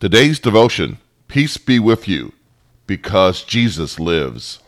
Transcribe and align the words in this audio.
Today's 0.00 0.38
devotion 0.38 0.98
Peace 1.26 1.56
be 1.56 1.80
with 1.80 2.06
you, 2.06 2.32
because 2.86 3.42
Jesus 3.42 3.98
lives. 3.98 4.60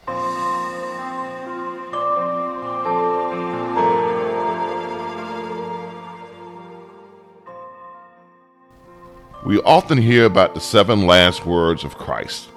We 9.46 9.60
often 9.60 9.98
hear 9.98 10.24
about 10.24 10.56
the 10.56 10.60
seven 10.60 11.06
last 11.06 11.46
words 11.46 11.84
of 11.84 11.96
Christ. 11.96 12.48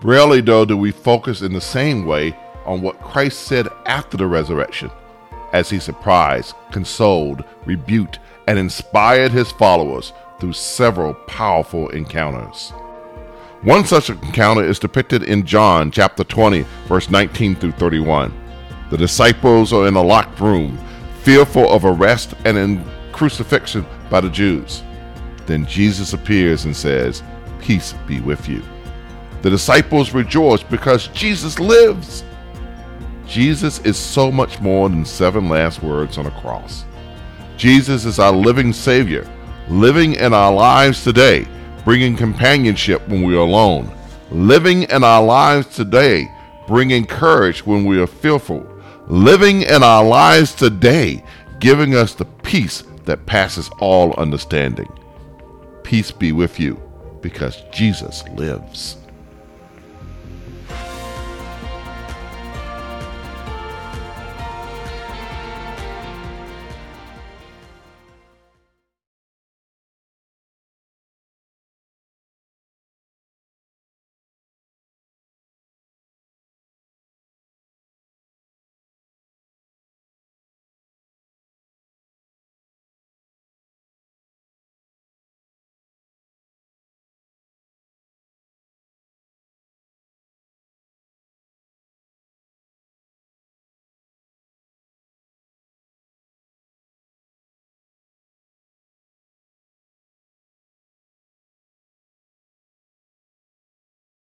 Rarely, 0.00 0.40
though, 0.40 0.64
do 0.64 0.78
we 0.78 0.92
focus 0.92 1.42
in 1.42 1.52
the 1.52 1.60
same 1.60 2.06
way 2.06 2.34
on 2.64 2.80
what 2.80 3.02
Christ 3.02 3.40
said 3.40 3.68
after 3.84 4.16
the 4.16 4.26
resurrection, 4.26 4.90
as 5.52 5.68
he 5.68 5.78
surprised, 5.78 6.54
consoled, 6.72 7.44
rebuked, 7.66 8.18
and 8.46 8.58
inspired 8.58 9.30
his 9.30 9.52
followers 9.52 10.14
through 10.38 10.52
several 10.52 11.14
powerful 11.26 11.88
encounters. 11.90 12.72
One 13.62 13.84
such 13.84 14.10
encounter 14.10 14.64
is 14.64 14.78
depicted 14.78 15.24
in 15.24 15.44
John 15.44 15.90
chapter 15.90 16.22
20, 16.22 16.64
verse 16.86 17.10
19 17.10 17.56
through 17.56 17.72
31. 17.72 18.32
The 18.90 18.96
disciples 18.96 19.72
are 19.72 19.88
in 19.88 19.96
a 19.96 20.02
locked 20.02 20.40
room, 20.40 20.78
fearful 21.22 21.68
of 21.70 21.84
arrest 21.84 22.34
and 22.44 22.56
in 22.56 22.84
crucifixion 23.12 23.84
by 24.10 24.20
the 24.20 24.30
Jews. 24.30 24.82
Then 25.46 25.66
Jesus 25.66 26.12
appears 26.12 26.66
and 26.66 26.76
says, 26.76 27.22
Peace 27.60 27.94
be 28.06 28.20
with 28.20 28.48
you. 28.48 28.62
The 29.42 29.50
disciples 29.50 30.14
rejoice 30.14 30.62
because 30.62 31.08
Jesus 31.08 31.58
lives. 31.58 32.24
Jesus 33.26 33.80
is 33.80 33.96
so 33.96 34.30
much 34.30 34.60
more 34.60 34.88
than 34.88 35.04
seven 35.04 35.48
last 35.48 35.82
words 35.82 36.16
on 36.16 36.26
a 36.26 36.40
cross. 36.40 36.84
Jesus 37.56 38.04
is 38.04 38.18
our 38.18 38.32
living 38.32 38.72
Savior, 38.72 39.28
living 39.70 40.14
in 40.14 40.32
our 40.32 40.52
lives 40.52 41.04
today, 41.04 41.46
bringing 41.84 42.16
companionship 42.16 43.06
when 43.08 43.22
we 43.22 43.34
are 43.34 43.40
alone, 43.40 43.90
living 44.30 44.84
in 44.84 45.04
our 45.04 45.22
lives 45.22 45.74
today, 45.74 46.30
bringing 46.66 47.06
courage 47.06 47.64
when 47.66 47.84
we 47.84 48.00
are 48.00 48.06
fearful, 48.06 48.66
living 49.06 49.62
in 49.62 49.82
our 49.82 50.04
lives 50.04 50.54
today, 50.54 51.22
giving 51.60 51.94
us 51.94 52.14
the 52.14 52.24
peace 52.24 52.82
that 53.04 53.26
passes 53.26 53.70
all 53.78 54.14
understanding. 54.14 54.88
Peace 55.82 56.10
be 56.10 56.32
with 56.32 56.60
you, 56.60 56.80
because 57.22 57.62
Jesus 57.72 58.22
lives. 58.36 58.96